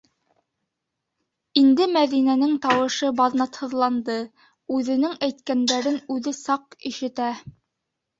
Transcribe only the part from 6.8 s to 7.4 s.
ишетә: